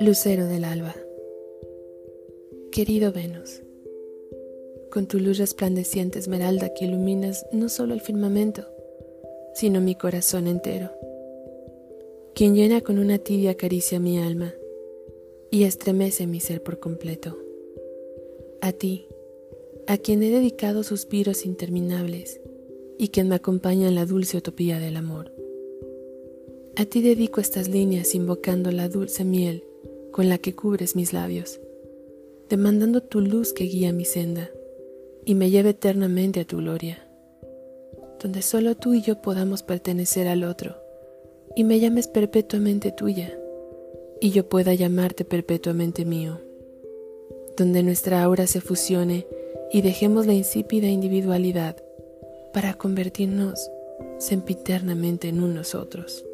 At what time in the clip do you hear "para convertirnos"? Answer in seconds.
52.54-53.70